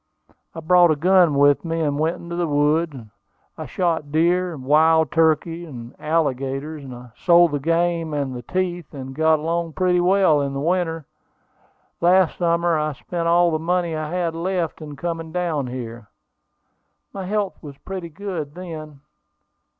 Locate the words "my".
17.13-17.27